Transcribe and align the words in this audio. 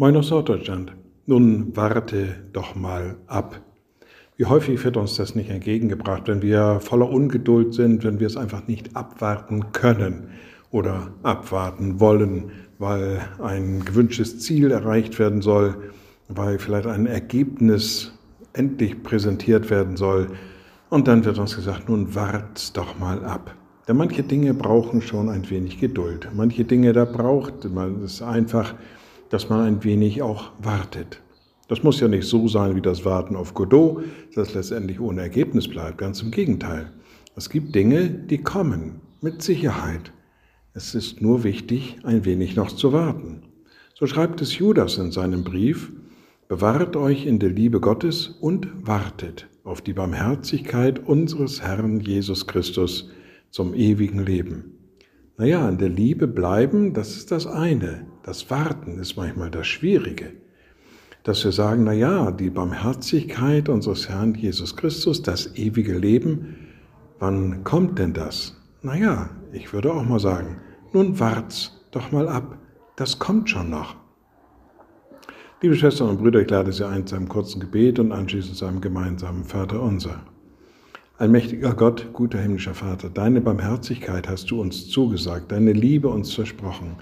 Moin 0.00 0.16
aus 0.16 0.30
Norddeutschland. 0.30 0.94
Nun 1.26 1.76
warte 1.76 2.36
doch 2.54 2.74
mal 2.74 3.18
ab. 3.26 3.60
Wie 4.38 4.46
häufig 4.46 4.82
wird 4.82 4.96
uns 4.96 5.16
das 5.16 5.34
nicht 5.34 5.50
entgegengebracht, 5.50 6.26
wenn 6.26 6.40
wir 6.40 6.80
voller 6.80 7.10
Ungeduld 7.10 7.74
sind, 7.74 8.02
wenn 8.02 8.18
wir 8.18 8.26
es 8.26 8.38
einfach 8.38 8.66
nicht 8.66 8.96
abwarten 8.96 9.72
können 9.72 10.28
oder 10.70 11.12
abwarten 11.22 12.00
wollen, 12.00 12.50
weil 12.78 13.20
ein 13.42 13.84
gewünschtes 13.84 14.40
Ziel 14.40 14.70
erreicht 14.70 15.18
werden 15.18 15.42
soll, 15.42 15.76
weil 16.28 16.58
vielleicht 16.58 16.86
ein 16.86 17.04
Ergebnis 17.04 18.18
endlich 18.54 19.02
präsentiert 19.02 19.68
werden 19.68 19.98
soll. 19.98 20.28
Und 20.88 21.08
dann 21.08 21.26
wird 21.26 21.38
uns 21.38 21.54
gesagt, 21.54 21.90
nun 21.90 22.14
wart's 22.14 22.72
doch 22.72 22.98
mal 22.98 23.22
ab. 23.22 23.54
Denn 23.86 23.98
manche 23.98 24.22
Dinge 24.22 24.54
brauchen 24.54 25.02
schon 25.02 25.28
ein 25.28 25.50
wenig 25.50 25.78
Geduld. 25.78 26.26
Manche 26.34 26.64
Dinge, 26.64 26.94
da 26.94 27.04
braucht 27.04 27.70
man 27.70 28.02
es 28.02 28.22
einfach, 28.22 28.74
dass 29.30 29.48
man 29.48 29.60
ein 29.60 29.84
wenig 29.84 30.22
auch 30.22 30.52
wartet. 30.62 31.22
Das 31.68 31.82
muss 31.82 32.00
ja 32.00 32.08
nicht 32.08 32.26
so 32.26 32.48
sein 32.48 32.76
wie 32.76 32.82
das 32.82 33.04
Warten 33.04 33.36
auf 33.36 33.54
Godot, 33.54 34.02
das 34.34 34.54
letztendlich 34.54 35.00
ohne 35.00 35.22
Ergebnis 35.22 35.68
bleibt. 35.68 35.98
Ganz 35.98 36.20
im 36.20 36.32
Gegenteil. 36.32 36.90
Es 37.36 37.48
gibt 37.48 37.74
Dinge, 37.74 38.10
die 38.10 38.38
kommen, 38.38 39.00
mit 39.20 39.40
Sicherheit. 39.40 40.12
Es 40.74 40.94
ist 40.94 41.22
nur 41.22 41.44
wichtig, 41.44 41.98
ein 42.02 42.24
wenig 42.24 42.56
noch 42.56 42.72
zu 42.72 42.92
warten. 42.92 43.42
So 43.94 44.06
schreibt 44.06 44.40
es 44.40 44.58
Judas 44.58 44.98
in 44.98 45.12
seinem 45.12 45.44
Brief, 45.44 45.92
bewahrt 46.48 46.96
euch 46.96 47.26
in 47.26 47.38
der 47.38 47.50
Liebe 47.50 47.80
Gottes 47.80 48.28
und 48.40 48.68
wartet 48.86 49.46
auf 49.62 49.80
die 49.80 49.92
Barmherzigkeit 49.92 50.98
unseres 50.98 51.62
Herrn 51.62 52.00
Jesus 52.00 52.46
Christus 52.46 53.10
zum 53.50 53.74
ewigen 53.74 54.24
Leben. 54.24 54.79
Naja, 55.40 55.66
in 55.70 55.78
der 55.78 55.88
Liebe 55.88 56.26
bleiben, 56.26 56.92
das 56.92 57.16
ist 57.16 57.30
das 57.30 57.46
eine. 57.46 58.06
Das 58.22 58.50
Warten 58.50 58.98
ist 58.98 59.16
manchmal 59.16 59.50
das 59.50 59.66
Schwierige. 59.66 60.34
Dass 61.22 61.42
wir 61.42 61.52
sagen, 61.52 61.84
naja, 61.84 62.30
die 62.30 62.50
Barmherzigkeit 62.50 63.70
unseres 63.70 64.10
Herrn 64.10 64.34
Jesus 64.34 64.76
Christus, 64.76 65.22
das 65.22 65.56
ewige 65.56 65.96
Leben, 65.96 66.68
wann 67.20 67.64
kommt 67.64 67.98
denn 67.98 68.12
das? 68.12 68.60
Naja, 68.82 69.30
ich 69.50 69.72
würde 69.72 69.94
auch 69.94 70.04
mal 70.04 70.20
sagen, 70.20 70.60
nun 70.92 71.18
wart's 71.18 71.86
doch 71.90 72.12
mal 72.12 72.28
ab, 72.28 72.58
das 72.96 73.18
kommt 73.18 73.48
schon 73.48 73.70
noch. 73.70 73.96
Liebe 75.62 75.74
Schwestern 75.74 76.10
und 76.10 76.18
Brüder, 76.18 76.42
ich 76.42 76.50
lade 76.50 76.70
Sie 76.70 76.86
ein 76.86 77.06
zu 77.06 77.16
einem 77.16 77.30
kurzen 77.30 77.60
Gebet 77.60 77.98
und 77.98 78.12
anschließend 78.12 78.56
zu 78.56 78.66
einem 78.66 78.82
gemeinsamen 78.82 79.44
Vater 79.44 79.80
unser. 79.80 80.20
Allmächtiger 81.20 81.74
Gott, 81.74 82.14
guter 82.14 82.38
himmlischer 82.38 82.72
Vater, 82.72 83.10
deine 83.10 83.42
Barmherzigkeit 83.42 84.26
hast 84.26 84.50
du 84.50 84.58
uns 84.58 84.88
zugesagt, 84.88 85.52
deine 85.52 85.74
Liebe 85.74 86.08
uns 86.08 86.32
versprochen. 86.32 86.96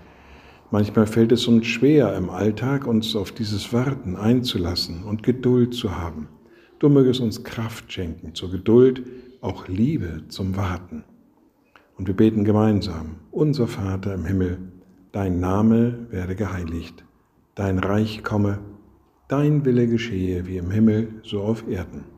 Manchmal 0.72 1.06
fällt 1.06 1.30
es 1.30 1.47
uns 1.47 1.69
schwer 1.69 2.16
im 2.16 2.28
Alltag, 2.28 2.89
uns 2.89 3.14
auf 3.14 3.30
dieses 3.30 3.72
Warten 3.72 4.16
einzulassen 4.16 5.05
und 5.05 5.22
Geduld 5.22 5.72
zu 5.72 5.96
haben. 5.96 6.27
Du 6.80 6.89
mögest 6.89 7.20
uns 7.20 7.44
Kraft 7.44 7.92
schenken 7.92 8.34
zur 8.34 8.50
Geduld, 8.50 9.05
auch 9.41 9.69
Liebe 9.69 10.24
zum 10.27 10.56
Warten. 10.56 11.05
Und 11.96 12.08
wir 12.08 12.16
beten 12.16 12.42
gemeinsam, 12.42 13.20
unser 13.30 13.69
Vater 13.69 14.14
im 14.14 14.24
Himmel, 14.24 14.58
dein 15.12 15.39
Name 15.39 16.08
werde 16.11 16.34
geheiligt, 16.34 17.05
dein 17.55 17.78
Reich 17.78 18.24
komme, 18.24 18.58
dein 19.28 19.64
Wille 19.64 19.86
geschehe 19.86 20.44
wie 20.48 20.56
im 20.56 20.72
Himmel, 20.72 21.20
so 21.22 21.41
auf 21.41 21.69
Erden. 21.69 22.17